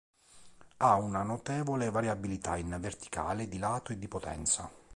Ha 0.77 0.95
una 0.95 1.21
notevole 1.21 1.91
variabilità 1.91 2.57
in 2.57 2.75
verticale, 2.79 3.47
di 3.47 3.59
lato 3.59 3.91
e 3.93 3.99
di 3.99 4.07
potenza. 4.07 4.67